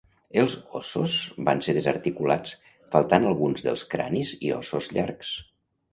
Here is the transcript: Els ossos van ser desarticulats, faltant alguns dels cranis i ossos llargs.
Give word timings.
Els 0.43 0.53
ossos 0.79 1.17
van 1.49 1.61
ser 1.67 1.75
desarticulats, 1.77 2.55
faltant 2.95 3.29
alguns 3.33 3.67
dels 3.67 3.85
cranis 3.93 4.33
i 4.49 4.55
ossos 4.61 4.91
llargs. 4.99 5.31